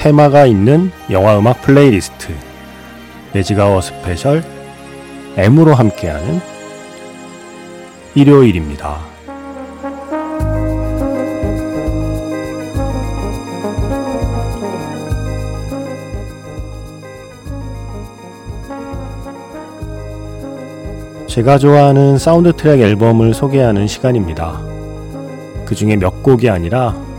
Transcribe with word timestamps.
테마가 0.00 0.46
있는 0.46 0.90
영화 1.10 1.38
음악 1.38 1.60
플레이리스트 1.60 2.32
매직아워 3.34 3.82
스페셜 3.82 4.42
M으로 5.36 5.74
함께하는 5.74 6.40
일요일입니다. 8.14 8.98
제가 21.26 21.58
좋아하는 21.58 22.16
사운드 22.16 22.54
트랙 22.54 22.80
앨범을 22.80 23.34
소개하는 23.34 23.86
시간입니다. 23.86 24.62
그 25.66 25.74
중에 25.74 25.96
몇 25.96 26.22
곡이 26.22 26.48
아니라 26.48 27.09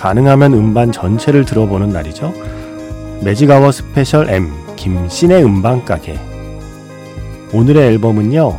가능하면 0.00 0.54
음반 0.54 0.90
전체를 0.90 1.44
들어보는 1.44 1.90
날이죠. 1.90 2.32
매직아워 3.22 3.70
스페셜 3.70 4.30
M 4.30 4.50
김세윤의 4.74 5.44
음반 5.44 5.84
가게 5.84 6.18
오늘의 7.52 7.88
앨범은요. 7.88 8.58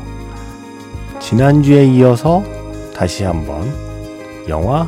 지난주에 1.20 1.86
이어서 1.86 2.44
다시 2.94 3.24
한번 3.24 3.64
영화 4.48 4.88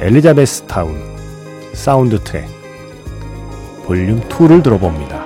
엘리자베스 0.00 0.62
타운 0.62 1.00
사운드 1.74 2.18
트랙 2.18 2.48
볼륨 3.86 4.20
2를 4.22 4.64
들어봅니다. 4.64 5.24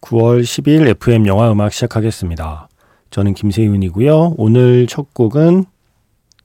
9월 0.00 0.42
10일 0.42 0.88
FM 0.88 1.28
영화 1.28 1.52
음악 1.52 1.72
시작하겠습니다. 1.72 2.68
저는 3.14 3.34
김세윤이고요. 3.34 4.34
오늘 4.38 4.88
첫 4.88 5.14
곡은 5.14 5.66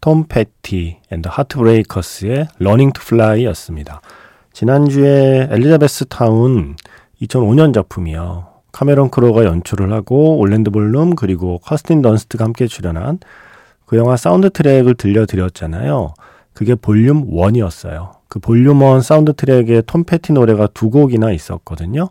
톰 0.01 0.25
패티 0.27 0.97
앤드 1.09 1.27
하트브레이커스의 1.27 2.47
Learning 2.61 2.93
to 2.93 3.01
Fly였습니다. 3.03 4.01
지난주에 4.53 5.47
엘리자베스 5.49 6.05
타운 6.09 6.75
2005년 7.23 7.73
작품이요. 7.73 8.49
카메론 8.71 9.09
크로우가 9.09 9.45
연출을 9.45 9.91
하고 9.91 10.37
올랜도 10.37 10.69
블룸 10.69 11.15
그리고 11.15 11.57
커스틴 11.57 12.03
던스트가 12.03 12.43
함께 12.43 12.67
출연한 12.67 13.17
그 13.87 13.97
영화 13.97 14.15
사운드 14.15 14.51
트랙을 14.51 14.93
들려드렸잖아요. 14.93 16.13
그게 16.53 16.75
볼륨 16.75 17.31
1이었어요. 17.31 18.11
그 18.27 18.37
볼륨 18.37 18.83
1 18.83 19.01
사운드 19.01 19.33
트랙에 19.33 19.81
톰 19.87 20.03
패티 20.03 20.33
노래가 20.33 20.67
두 20.67 20.91
곡이나 20.91 21.31
있었거든요. 21.31 22.09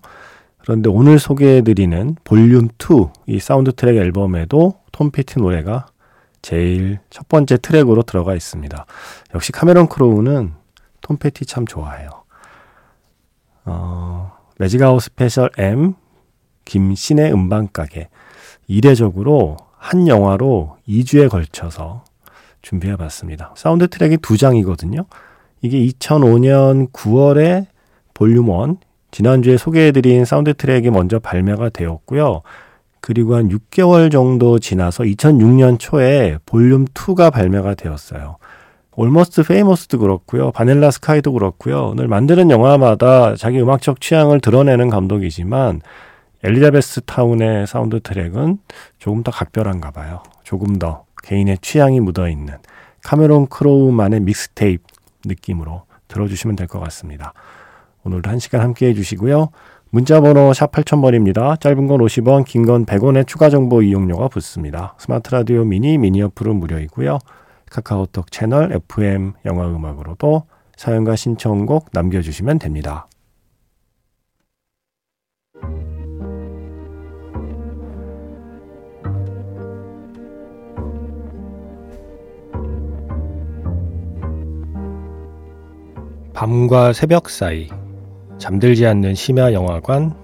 그런데 0.69 0.91
오늘 0.91 1.19
소개해드리는 1.19 2.17
볼륨 2.25 2.69
2, 2.79 3.07
이 3.25 3.41
사운드 3.41 3.73
트랙 3.73 3.97
앨범에도 3.97 4.75
톰 4.93 5.11
패티 5.11 5.39
노래가 5.39 5.87
제일 6.43 6.99
첫 7.09 7.27
번째 7.27 7.57
트랙으로 7.57 8.03
들어가 8.03 8.35
있습니다. 8.35 8.85
역시 9.35 9.51
카메론 9.51 9.89
크로우는 9.89 10.53
톰 11.01 11.17
패티 11.17 11.47
참 11.47 11.65
좋아해요. 11.65 12.11
어, 13.65 14.37
매직아워 14.59 15.01
스페셜 15.01 15.49
M, 15.57 15.95
김세윤의 16.67 17.33
음반가게. 17.33 18.11
이례적으로 18.67 19.57
한 19.79 20.07
영화로 20.07 20.77
2주에 20.87 21.31
걸쳐서 21.31 22.05
준비해 22.61 22.95
봤습니다. 22.97 23.55
사운드 23.57 23.89
트랙이 23.89 24.19
두 24.19 24.37
장이거든요. 24.37 25.07
이게 25.63 25.79
2005년 25.87 26.93
9월에 26.93 27.69
볼륨 28.13 28.49
1, 28.49 28.77
지난주에 29.11 29.57
소개해드린 29.57 30.25
사운드 30.25 30.55
트랙이 30.55 30.91
먼저 30.91 31.19
발매가 31.19 31.71
되었고요. 31.71 32.43
그리고 33.01 33.37
한 33.37 33.49
6개월 33.49 34.11
정도 34.11 34.59
지나서 34.59 35.05
2006년 35.05 35.79
초에 35.79 36.39
볼륨 36.45 36.85
2가 36.87 37.33
발매가 37.33 37.75
되었어요. 37.75 38.37
올머스트 38.97 39.45
페이머스도 39.45 39.99
그렇고요. 40.01 40.51
바닐라 40.51 40.91
스카이도 40.91 41.33
그렇고요. 41.33 41.91
오늘 41.91 42.09
만드는 42.09 42.51
영화마다 42.51 43.37
자기 43.37 43.61
음악적 43.61 44.01
취향을 44.01 44.41
드러내는 44.41 44.91
감독이지만 44.91 45.81
엘리자베스 46.43 47.03
타운의 47.03 47.67
사운드 47.69 48.01
트랙은 48.01 48.59
조금 48.99 49.23
더 49.23 49.31
각별한가 49.31 49.93
봐요. 49.93 50.23
조금 50.43 50.79
더 50.79 51.05
개인의 51.23 51.59
취향이 51.63 52.01
묻어 52.01 52.29
있는 52.29 52.57
카메론 53.05 53.47
크로우만의 53.47 54.21
믹스테이프 54.21 54.83
느낌으로 55.25 55.83
들어주시면 56.09 56.57
될 56.57 56.67
것 56.67 56.81
같습니다. 56.81 57.33
오늘도 58.05 58.31
한 58.31 58.39
시간 58.39 58.61
함께 58.61 58.89
해 58.89 58.95
주시고요. 58.95 59.49
문자번호 59.91 60.53
샵 60.53 60.71
8000번입니다. 60.73 61.59
짧은 61.61 61.87
건 61.87 62.01
50원, 62.01 62.45
긴 62.45 62.65
건 62.67 62.85
100원의 62.85 63.27
추가 63.27 63.49
정보 63.51 63.83
이용료가 63.83 64.29
붙습니다. 64.29 64.95
스마트 64.99 65.31
라디오 65.31 65.65
미니, 65.65 65.97
미니 65.99 66.23
어플은 66.23 66.57
무료이고요. 66.57 67.19
카카오톡 67.71 68.31
채널 68.31 68.73
FM 68.73 69.33
영화음악으로도 69.45 70.45
사연과 70.77 71.17
신청곡 71.17 71.89
남겨주시면 71.93 72.59
됩니다. 72.59 73.09
밤과 86.35 86.93
새벽 86.93 87.29
사이 87.31 87.69
잠들지 88.39 88.87
않는 88.87 89.15
심야 89.15 89.53
영화관 89.53 90.15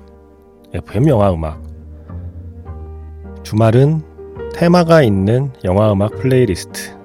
FM 0.72 1.08
영화 1.08 1.32
음악 1.32 1.60
주말은 3.42 4.02
테마가 4.54 5.02
있는 5.02 5.52
영화 5.64 5.92
음악 5.92 6.12
플레이리스트 6.12 6.96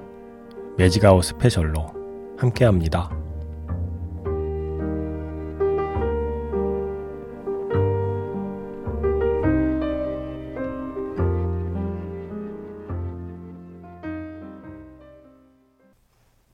매직아워 0.78 1.24
스페셜로 1.24 1.92
함께합니다. 2.38 3.10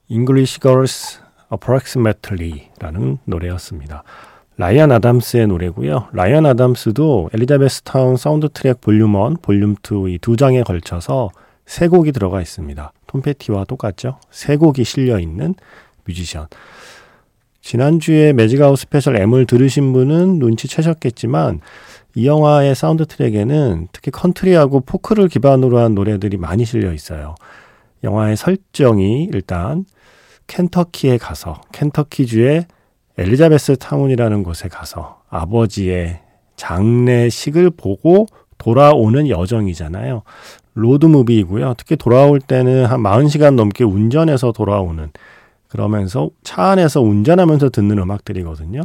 English 0.09 0.61
Girls 0.61 1.21
Approximately라는 1.53 3.19
노래였습니다. 3.25 4.03
라이언 4.59 4.91
아담스의 4.91 5.49
노래고요. 5.49 6.09
라이언 6.12 6.47
아담스도 6.47 7.31
엘리자베스 7.34 7.82
타운 7.82 8.17
사운드 8.17 8.49
트랙 8.49 8.81
볼륨 8.81 9.14
1, 9.14 9.37
볼륨 9.43 9.75
2 9.82 10.14
이 10.14 10.19
두 10.19 10.37
장에 10.37 10.62
걸쳐서 10.62 11.31
세 11.67 11.88
곡이 11.88 12.12
들어가 12.12 12.41
있습니다. 12.41 12.93
톰 13.06 13.20
패티와 13.20 13.64
똑같죠? 13.64 14.19
세 14.31 14.56
곡이 14.56 14.85
실려 14.85 15.19
있는 15.19 15.55
뮤지션. 16.06 16.47
지난주에 17.61 18.32
매직아워 18.32 18.79
스페셜 18.79 19.17
M을 19.17 19.44
들으신 19.44 19.93
분은 19.93 20.38
눈치채셨겠지만 20.38 21.61
이 22.14 22.26
영화의 22.26 22.75
사운드 22.75 23.05
트랙에는 23.05 23.88
특히 23.93 24.11
컨트리하고 24.11 24.81
포크를 24.81 25.29
기반으로 25.29 25.79
한 25.79 25.94
노래들이 25.94 26.38
많이 26.38 26.64
실려 26.64 26.94
있어요. 26.94 27.35
영화의 28.05 28.37
설정이 28.37 29.29
일단 29.32 29.85
켄터키에 30.47 31.19
가서 31.19 31.61
켄터키주의 31.73 32.67
엘리자베스 33.19 33.77
타운이라는 33.77 34.43
곳에 34.43 34.69
가서 34.69 35.23
아버지의 35.31 36.21
장례식을 36.57 37.71
보고 37.71 38.27
돌아오는 38.59 39.29
여정이잖아요. 39.29 40.23
로드무비이고요. 40.75 41.75
특히 41.79 41.97
돌아올 41.97 42.41
때는 42.41 42.87
한 42.87 43.01
40시간 43.03 43.55
넘게 43.55 43.85
운전해서 43.85 44.53
돌아오는 44.53 45.11
그러면서 45.69 46.31
차 46.43 46.65
안에서 46.65 47.01
운전하면서 47.01 47.71
듣는 47.71 47.99
음악들이거든요. 47.99 48.83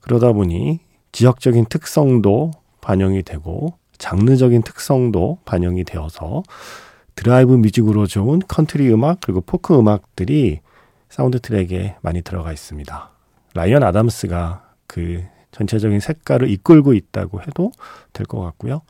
그러다 0.00 0.32
보니 0.32 0.80
지역적인 1.12 1.66
특성도 1.66 2.52
반영이 2.80 3.22
되고 3.22 3.74
장르적인 3.96 4.62
특성도 4.62 5.38
반영이 5.44 5.84
되어서 5.84 6.42
드라이브 7.14 7.52
뮤직으로 7.54 8.06
좋은 8.06 8.40
컨트리 8.46 8.92
음악 8.92 9.20
그리고 9.20 9.40
포크 9.40 9.76
음악들이 9.76 10.60
사운드 11.08 11.40
트랙에 11.40 11.96
많이 12.02 12.22
들어가 12.22 12.52
있습니다. 12.52 13.17
라이언 13.54 13.82
아담스가 13.82 14.72
그 14.86 15.24
전체적인 15.50 16.00
색깔을 16.00 16.50
이끌고 16.50 16.94
있다고 16.94 17.42
해도 17.42 17.72
될 18.12 18.26
것 18.26 18.40
같고요. 18.40 18.82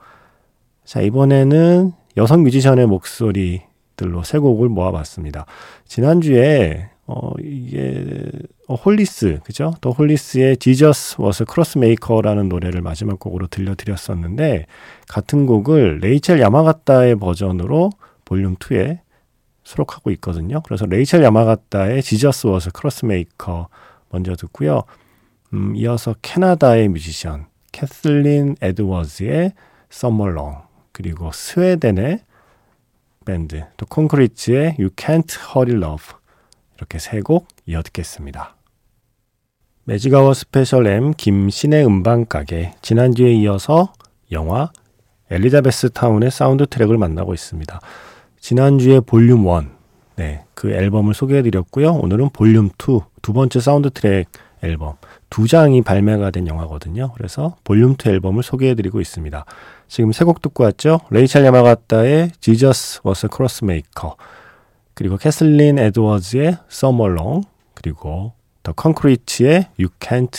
자, 0.85 1.01
이번에는 1.01 1.93
여성 2.17 2.43
뮤지션의 2.43 2.87
목소리 2.87 3.63
곡들로 3.99 4.23
세 4.23 4.39
곡을 4.39 4.69
모아봤습니다. 4.69 5.45
지난주에 5.87 6.91
어 7.07 7.33
이게 7.43 8.31
어, 8.69 8.75
홀리스 8.75 9.41
그죠? 9.45 9.75
더 9.81 9.91
홀리스의 9.91 10.59
Jesus 10.59 11.21
Was 11.21 11.43
a 11.43 11.47
Crossmaker라는 11.51 12.49
노래를 12.49 12.81
마지막 12.83 13.19
곡으로 13.19 13.49
들려드렸었는데 13.49 14.67
같은 15.09 15.47
곡을 15.47 15.99
레이첼 16.01 16.41
야마가타의 16.41 17.17
버전으로 17.17 17.91
볼륨 18.25 18.57
2에 18.57 19.01
수록하고 19.65 20.11
있거든요. 20.13 20.61
그래서 20.63 20.87
레이첼 20.87 21.23
야마가타의 21.23 22.03
Jesus 22.03 22.47
Was 22.47 22.69
a 22.69 22.73
Crossmaker 22.79 23.67
먼저 24.11 24.35
듣고요. 24.37 24.83
음, 25.53 25.75
이어서 25.77 26.15
캐나다의 26.23 26.89
뮤지션 26.89 27.47
캐슬린 27.73 28.57
에드워즈의 28.61 29.53
Long 30.05 30.59
그리고 30.93 31.31
스웨덴의 31.33 32.21
밴드 33.25 33.65
더 33.77 33.87
콘크리츠의 33.87 34.77
You 34.79 34.91
Can't 34.91 35.31
Hurry 35.55 35.77
Love 35.83 36.17
이렇게 36.77 36.99
세 36.99 37.21
곡 37.21 37.47
이어 37.67 37.83
듣겠습니다. 37.83 38.57
매직아워 39.85 40.35
스페셜 40.35 40.87
M 40.87 41.13
김신의 41.13 41.87
음반가게 41.87 42.75
지난주에 42.83 43.33
이어서 43.33 43.93
영화 44.33 44.71
엘리자베스 45.31 45.91
타운의 45.91 46.31
사운드 46.31 46.67
트랙을 46.67 46.99
만나고 46.99 47.35
있습니다. 47.35 47.81
지난주에 48.41 49.01
볼륨 49.01 49.47
1 49.47 49.78
네, 50.19 50.45
그 50.55 50.73
앨범을 50.73 51.15
소개해 51.15 51.43
드렸고요. 51.43 51.93
오늘은 51.93 52.31
볼륨 52.31 52.71
2 52.71 53.01
두 53.23 53.33
번째 53.33 53.61
사운드 53.61 53.89
트랙 53.91 54.27
앨범 54.65 54.95
두 55.31 55.47
장이 55.47 55.83
발매가 55.83 56.33
된 56.33 56.49
영화거든요. 56.49 57.13
그래서 57.15 57.55
볼륨 57.63 57.93
2 57.93 58.09
앨범을 58.09 58.43
소개해 58.43 58.75
드리고 58.75 59.01
있습니다. 59.01 59.45
지금 59.87 60.11
세 60.11 60.25
곡 60.25 60.43
듣고 60.43 60.65
왔죠. 60.65 61.01
레이첼 61.11 61.45
야마가타의 61.45 62.33
Jesus 62.41 63.01
Was 63.07 63.27
a 63.27 63.31
Crossmaker 63.33 64.15
그리고 64.95 65.17
캐슬린 65.17 65.79
에드워즈의 65.79 66.59
Summer 66.69 67.13
Long 67.13 67.47
그리고 67.75 68.33
더 68.65 68.73
콘크리츠의 68.73 69.69
You 69.79 69.89
Can't 70.01 70.37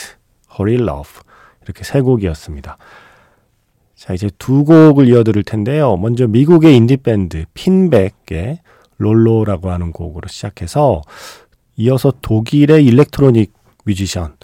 Hurry 0.59 0.75
Love 0.75 1.21
이렇게 1.63 1.85
세 1.85 2.01
곡이었습니다. 2.01 2.77
자 3.95 4.13
이제 4.13 4.29
두 4.37 4.65
곡을 4.65 5.07
이어들을 5.07 5.41
텐데요. 5.43 5.95
먼저 5.95 6.27
미국의 6.27 6.75
인디 6.75 6.97
밴드 6.97 7.45
핀백의 7.53 8.59
Loro라고 8.99 9.71
하는 9.71 9.91
곡으로 9.91 10.27
시작해서 10.27 11.01
이어서 11.77 12.13
독일의 12.21 12.85
일렉트로닉 12.85 13.51
뮤지션 13.85 14.35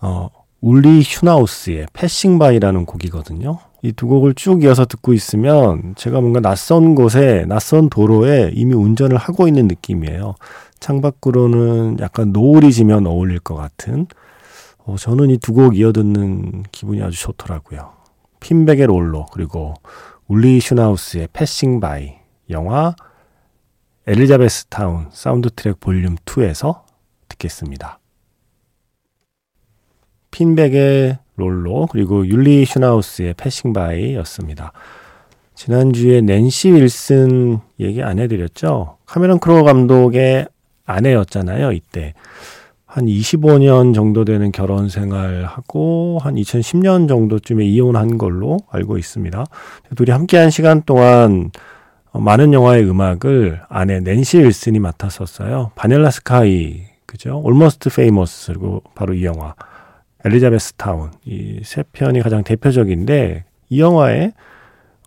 어, 0.00 0.28
울리 0.60 1.00
슈나우스의 1.02 1.86
Passing 1.92 2.38
By라는 2.38 2.86
곡이거든요. 2.86 3.58
이 3.84 3.90
두 3.92 4.06
곡을 4.06 4.34
쭉 4.34 4.62
이어서 4.62 4.84
듣고 4.84 5.12
있으면 5.12 5.94
제가 5.96 6.20
뭔가 6.20 6.38
낯선 6.38 6.94
곳에 6.94 7.44
낯선 7.48 7.88
도로에 7.90 8.52
이미 8.54 8.74
운전을 8.74 9.16
하고 9.16 9.48
있는 9.48 9.66
느낌이에요. 9.66 10.36
창밖으로는 10.78 11.98
약간 12.00 12.32
노을이 12.32 12.72
지면 12.72 13.06
어울릴 13.08 13.40
것 13.40 13.56
같은 13.56 14.06
어, 14.84 14.96
저는 14.96 15.30
이 15.30 15.38
두 15.38 15.52
곡 15.54 15.76
이어 15.76 15.92
듣는 15.92 16.62
기분이 16.70 17.02
아주 17.02 17.20
좋더라고요. 17.20 17.90
핀백의 18.40 18.86
Loro 18.86 19.26
그리고 19.32 19.74
울리 20.28 20.60
슈나우스의 20.60 21.28
Passing 21.32 21.80
By 21.80 22.14
영화 22.50 22.94
엘리자베스 24.04 24.66
타운 24.66 25.06
사운드 25.12 25.48
트랙 25.50 25.78
볼륨 25.78 26.16
2에서 26.24 26.80
듣겠습니다. 27.28 28.00
핀백의 30.32 31.18
Loro 31.36 31.86
그리고 31.86 32.26
울리 32.26 32.64
슈나우스의 32.64 33.34
Passing 33.34 33.72
By였습니다. 33.72 34.72
지난주에 35.54 36.20
낸시 36.20 36.72
윌슨 36.72 37.60
얘기 37.78 38.02
안 38.02 38.18
해드렸죠? 38.18 38.96
카메론 39.06 39.38
크로우 39.38 39.62
감독의 39.62 40.48
아내였잖아요, 40.84 41.70
이때. 41.70 42.14
한 42.84 43.06
25년 43.06 43.94
정도 43.94 44.24
되는 44.24 44.50
결혼 44.50 44.88
생활하고 44.88 46.18
한 46.20 46.34
2010년 46.34 47.06
정도쯤에 47.08 47.64
이혼한 47.64 48.18
걸로 48.18 48.58
알고 48.68 48.98
있습니다. 48.98 49.44
둘이 49.94 50.10
함께한 50.10 50.50
시간 50.50 50.82
동안 50.82 51.52
많은 52.14 52.52
영화의 52.52 52.88
음악을 52.88 53.62
아내 53.68 54.00
낸시 54.00 54.38
윌슨이 54.38 54.78
맡았었어요. 54.78 55.72
Vanilla 55.74 56.10
Sky, 56.10 56.82
그죠? 57.06 57.40
Almost 57.42 57.90
Famous, 57.90 58.52
그리고 58.52 58.82
바로 58.94 59.14
이 59.14 59.24
영화. 59.24 59.54
엘리자베스 60.24 60.74
타운. 60.74 61.10
이 61.24 61.60
세 61.64 61.82
편이 61.92 62.20
가장 62.22 62.44
대표적인데, 62.44 63.44
이 63.70 63.80
영화의 63.80 64.32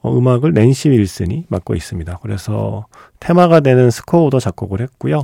어, 0.02 0.16
음악을 0.18 0.54
낸시 0.54 0.90
윌슨이 0.90 1.46
맡고 1.50 1.74
있습니다. 1.74 2.20
그래서 2.22 2.86
테마가 3.20 3.62
되는 3.62 3.90
스코어도 3.90 4.40
작곡을 4.40 4.82
했고요. 4.82 5.24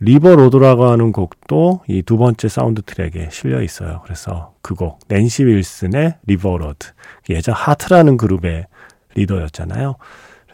River 0.00 0.34
Road라고 0.36 0.86
하는 0.86 1.12
곡도 1.12 1.82
이 1.88 2.02
두 2.02 2.16
번째 2.18 2.48
사운드 2.48 2.82
트랙에 2.82 3.28
실려 3.30 3.62
있어요. 3.62 4.00
그래서 4.04 4.54
그 4.62 4.74
곡, 4.74 4.98
낸시 5.08 5.44
윌슨의 5.44 6.14
River 6.26 6.58
Road. 6.58 6.88
예전 7.30 7.54
하트라는 7.54 8.16
그룹의 8.16 8.66
리더였잖아요. 9.14 9.96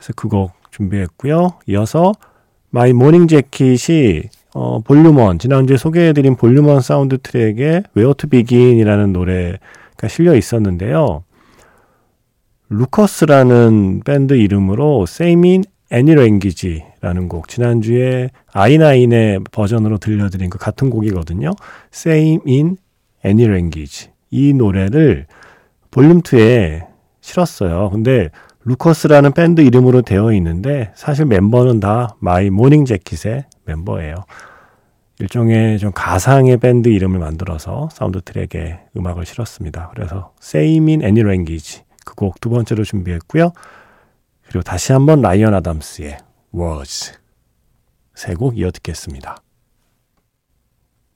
그래서 0.04 0.12
그곡 0.16 0.52
준비했고요. 0.70 1.54
이어서 1.68 2.12
마이 2.68 2.92
모닝 2.92 3.26
재킷이 3.26 4.22
어, 4.54 4.80
볼륨 4.80 5.16
one, 5.16 5.38
지난주에 5.38 5.76
소개해드린 5.76 6.36
볼륨 6.36 6.66
one 6.66 6.80
사운드 6.80 7.18
트랙에 7.18 7.84
Where 7.96 8.14
to 8.14 8.28
Begin이라는 8.28 9.12
노래가 9.12 10.08
실려 10.08 10.34
있었는데요. 10.34 11.24
루커스라는 12.68 14.02
밴드 14.04 14.34
이름으로 14.34 15.06
in 15.20 15.64
Any 15.92 16.12
Language라는 16.12 17.28
곡 17.28 17.48
지난주에 17.48 18.30
아이나인의 18.52 19.40
버전으로 19.52 19.98
들려드린 19.98 20.50
그 20.50 20.58
같은 20.58 20.90
곡이거든요. 20.90 21.50
Same 21.92 22.38
in 22.46 22.76
Any 23.24 23.44
Language 23.44 24.10
이 24.30 24.52
노래를 24.52 25.26
볼륨 25.90 26.20
2에 26.20 26.86
실었어요. 27.20 27.90
근데 27.90 28.30
루커스라는 28.64 29.32
밴드 29.32 29.60
이름으로 29.60 30.02
되어 30.02 30.32
있는데 30.34 30.92
사실 30.96 31.26
멤버는 31.26 31.80
다 31.80 32.16
마이 32.18 32.50
모닝 32.50 32.84
재킷의 32.84 33.44
멤버예요. 33.66 34.24
일종의 35.20 35.78
좀 35.78 35.92
가상의 35.94 36.56
밴드 36.56 36.88
이름을 36.88 37.18
만들어서 37.20 37.88
사운드 37.92 38.20
트랙에 38.20 38.80
음악을 38.96 39.26
실었습니다. 39.26 39.90
그래서 39.94 40.32
Same 40.42 40.92
in 40.92 41.02
Any 41.02 41.20
Language 41.20 41.82
그 42.04 42.14
곡 42.14 42.40
두 42.40 42.50
번째로 42.50 42.84
준비했고요. 42.84 43.52
그리고 44.46 44.62
다시 44.62 44.92
한번 44.92 45.20
라이언 45.20 45.54
아담스의 45.54 46.18
Words 46.54 47.12
세 48.14 48.34
곡 48.34 48.58
이어 48.58 48.70
듣겠습니다. 48.70 49.36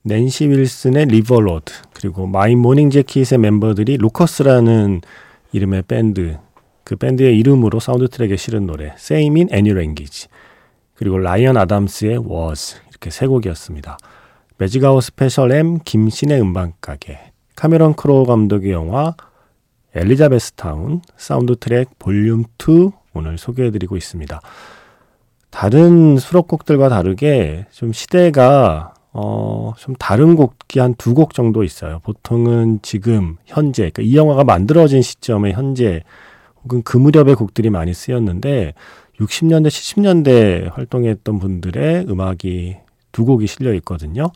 낸시 0.03 0.47
윌슨의 0.47 1.05
River 1.07 1.43
Road 1.43 1.71
그리고 1.93 2.25
마이 2.25 2.55
모닝 2.55 2.89
재킷의 2.89 3.37
멤버들이 3.39 3.97
루커스라는 3.97 5.01
이름의 5.51 5.83
밴드 5.83 6.37
그 6.89 6.95
밴드의 6.95 7.37
이름으로 7.37 7.79
사운드 7.79 8.07
트랙에 8.07 8.35
실은 8.35 8.65
노래 8.65 8.93
Same 8.97 9.41
in 9.41 9.53
Any 9.53 9.79
Language 9.79 10.27
그리고 10.95 11.19
라이언 11.19 11.55
아담스의 11.55 12.17
Words 12.27 12.77
이렇게 12.89 13.11
세 13.11 13.27
곡이었습니다. 13.27 13.95
매직아워 14.57 15.03
스페셜 15.03 15.51
M 15.51 15.77
김신의 15.85 16.41
음반가게 16.41 17.19
카메론 17.55 17.93
크로우 17.93 18.25
감독의 18.25 18.71
영화 18.71 19.13
엘리자베스 19.93 20.53
타운 20.53 21.01
사운드 21.15 21.55
트랙 21.57 21.99
볼륨 21.99 22.45
2 22.57 22.89
오늘 23.13 23.37
소개해드리고 23.37 23.95
있습니다. 23.95 24.41
다른 25.51 26.17
수록곡들과 26.17 26.89
다르게 26.89 27.67
좀 27.69 27.93
시대가 27.93 28.95
어, 29.13 29.73
좀 29.77 29.93
다른 29.99 30.35
곡이 30.35 30.79
한 30.79 30.95
두 30.95 31.13
곡 31.13 31.35
정도 31.35 31.63
있어요. 31.63 31.99
보통은 31.99 32.79
지금 32.81 33.37
현재 33.45 33.91
그러니까 33.91 34.01
이 34.01 34.15
영화가 34.15 34.43
만들어진 34.43 35.03
시점에 35.03 35.51
현재 35.51 36.01
혹은 36.63 36.81
그 36.83 36.97
무렵의 36.97 37.35
곡들이 37.35 37.69
많이 37.69 37.93
쓰였는데 37.93 38.73
60년대, 39.19 39.67
70년대 39.67 40.73
활동했던 40.73 41.39
분들의 41.39 42.05
음악이 42.09 42.77
두 43.11 43.25
곡이 43.25 43.47
실려 43.47 43.73
있거든요. 43.75 44.31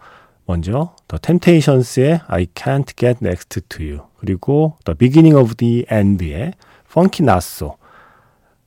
먼저 0.46 0.96
The 1.08 1.20
Temptations의 1.22 2.22
I 2.27 2.48
Can't 2.48 2.98
Get 2.98 3.20
Next 3.22 3.62
to 3.70 3.86
You 3.86 4.01
그리고 4.18 4.77
The 4.84 4.98
Beginning 4.98 5.38
of 5.38 5.56
the 5.56 5.86
End의 5.92 6.53
Funky 6.89 7.25
Nassau 7.25 7.78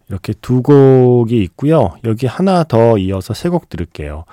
이렇게 0.08 0.32
두 0.40 0.62
곡이 0.62 1.42
있고요. 1.42 1.96
여기 2.04 2.26
하나 2.26 2.64
더 2.64 2.96
이어서 2.96 3.34
세 3.34 3.48
곡 3.50 3.68
들을게요. 3.68 4.24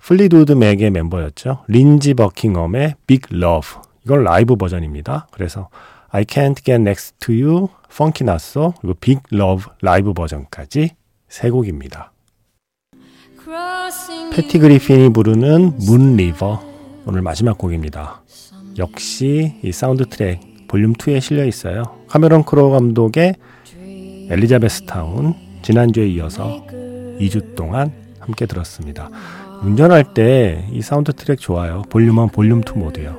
플리드우드 0.00 0.52
맥의 0.52 0.90
멤버였죠. 0.90 1.64
린지 1.68 2.14
버킹엄의 2.14 2.94
Big 3.06 3.36
Love 3.36 3.82
이건 4.04 4.24
라이브 4.24 4.56
버전입니다. 4.56 5.28
그래서 5.30 5.68
I 6.10 6.24
Can't 6.24 6.64
Get 6.64 6.80
Next 6.80 7.16
to 7.20 7.34
You, 7.34 7.68
Funky 7.90 8.24
Nassau 8.24 8.74
그리고 8.80 8.94
Big 9.00 9.20
Love 9.32 9.66
라이브 9.82 10.12
버전까지 10.14 10.90
세 11.28 11.50
곡입니다. 11.50 12.12
패티 14.32 14.58
그리핀이 14.58 15.12
부르는 15.12 15.78
Moon 15.86 16.16
River 16.16 16.62
오늘 17.06 17.22
마지막 17.22 17.58
곡입니다. 17.58 18.22
역시 18.78 19.54
이 19.62 19.72
사운드 19.72 20.06
트랙 20.06 20.40
볼륨 20.68 20.92
2에 20.92 21.20
실려 21.20 21.44
있어요. 21.44 21.82
카메론 22.08 22.44
크로우 22.44 22.70
감독의 22.70 23.34
엘리자베스 24.30 24.84
타운 24.86 25.34
지난주에 25.62 26.06
이어서 26.08 26.64
2주 27.18 27.54
동안 27.54 27.92
함께 28.20 28.46
들었습니다. 28.46 29.10
운전할 29.62 30.14
때 30.14 30.68
이 30.70 30.82
사운드 30.82 31.12
트랙 31.12 31.38
좋아요. 31.40 31.82
볼륨 31.90 32.18
1, 32.18 32.28
볼륨 32.32 32.60
2 32.60 32.78
모두요. 32.78 33.18